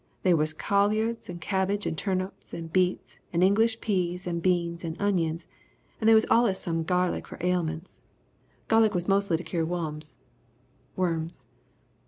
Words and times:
They 0.23 0.33
was 0.33 0.51
collards 0.55 1.29
and 1.29 1.39
cabbage 1.39 1.85
and 1.85 1.95
turnips 1.95 2.55
and 2.55 2.73
beets 2.73 3.19
and 3.31 3.43
english 3.43 3.79
peas 3.81 4.25
and 4.25 4.41
beans 4.41 4.83
and 4.83 4.99
onions, 4.99 5.45
and 5.99 6.09
they 6.09 6.15
was 6.15 6.25
allus 6.27 6.59
some 6.59 6.81
garlic 6.81 7.27
for 7.27 7.37
ailments. 7.41 7.99
Garlic 8.67 8.95
was 8.95 9.07
mostly 9.07 9.37
to 9.37 9.43
cure 9.43 9.63
wums 9.63 10.17
(worms). 10.95 11.45